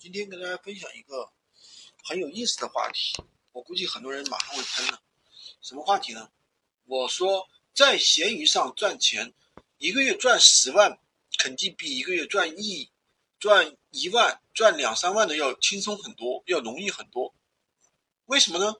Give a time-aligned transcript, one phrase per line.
[0.00, 1.30] 今天跟大家分享一个
[2.02, 5.02] 很有意思的话题，我估计很多人马上会喷了。
[5.60, 6.30] 什么话题呢？
[6.86, 9.34] 我说在闲鱼上赚钱，
[9.76, 10.98] 一个月赚十万，
[11.36, 12.90] 肯定比一个月赚亿、
[13.38, 17.34] 赚一万、赚两三万的要轻松很多，要容易很多。
[18.24, 18.76] 为什么呢？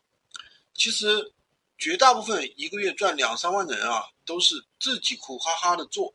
[0.72, 1.34] 其实
[1.76, 6.14] 绝大部分一个月赚两三万的人啊，都是自己苦哈哈的做，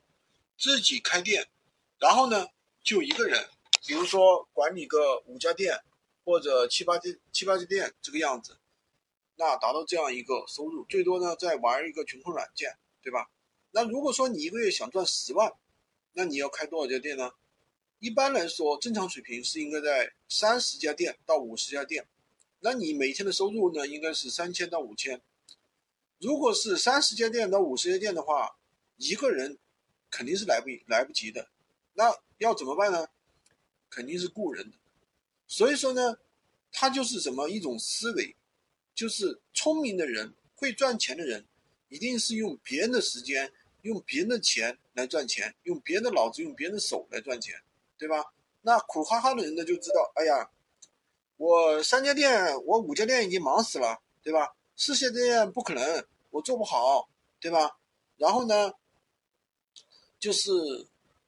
[0.57, 1.47] 自己开店，
[1.99, 2.47] 然后呢
[2.83, 3.47] 就一个人。
[3.83, 5.79] 比如说管理个五家店
[6.23, 8.57] 或者七八家七八家店这个样子，
[9.35, 13.29] 那达到这样一个收入，最多呢再玩一个群控软件，对吧？
[13.71, 15.53] 那如果说你一个月想赚十万，
[16.13, 17.31] 那你要开多少家店呢？
[17.99, 22.07] 一般来说，正常水平是应该在三十家店到五十家店，
[22.59, 25.21] 那你每天的收入呢应该是三千到五千。
[26.19, 28.57] 如果是三十家店到五十家店的话，
[28.97, 29.57] 一个人
[30.09, 31.49] 肯定是来不来不及的，
[31.93, 33.07] 那要怎么办呢？
[33.95, 34.75] 肯定是雇人的，
[35.47, 36.17] 所以说呢，
[36.69, 38.35] 他就是什么一种思维，
[38.93, 41.45] 就是聪明的人会赚钱的人，
[41.87, 47.55] 一定是用别人的时间、用别人的钱来赚钱，用别人的脑子、用别人的手来赚钱，
[47.97, 48.33] 对吧？
[48.63, 50.51] 那苦哈哈的人呢，就知道，哎呀，
[51.37, 54.53] 我三家店，我五家店已经忙死了，对吧？
[54.75, 57.07] 四家店不可能，我做不好，
[57.39, 57.79] 对吧？
[58.17, 58.73] 然后呢，
[60.19, 60.49] 就是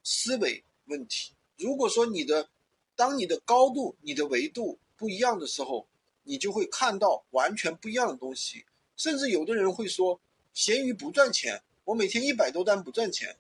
[0.04, 1.34] 思维问题。
[1.58, 2.50] 如果说你的
[2.98, 5.88] 当你的高度、你的维度不一样的时候，
[6.24, 8.66] 你就会看到完全不一样的东西。
[8.96, 10.20] 甚至有的人会说，
[10.52, 13.38] 闲鱼不赚钱，我每天一百多单不赚钱，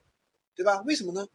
[0.55, 0.81] 对吧？
[0.83, 1.27] 为什么呢？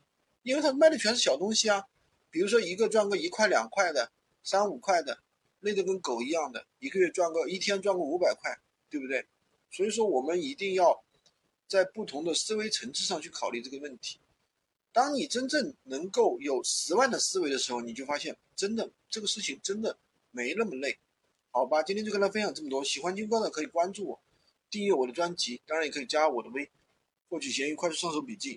[0.45, 1.85] 因为他卖的全是小东西啊，
[2.31, 4.13] 比如说一个赚个一块两块的、
[4.45, 5.19] 三五块的，
[5.59, 8.57] 累得跟狗一样的，一个月赚个一天赚个五百块，
[8.89, 9.27] 对不对？
[9.73, 11.03] 所以说，我们一定要
[11.67, 14.21] 在不同的思维层次上去考虑这个问题。
[14.93, 19.97] 当你真正能够有十万的思维的时候，你就发现真的这个事情真的
[20.31, 20.99] 没那么累，
[21.51, 21.83] 好吧？
[21.83, 24.21] 今天就跟大家分享这么多，喜欢金哥的可以关注我，
[24.71, 26.71] 订阅我的专辑，当然也可以加我的微，
[27.29, 28.51] 获取闲鱼快速上手笔记。